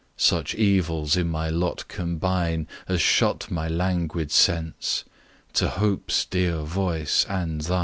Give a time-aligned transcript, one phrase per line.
[0.17, 5.03] such evils in my lot combine, As shut my languid sense
[5.53, 7.79] to Hope's dear voice and thine!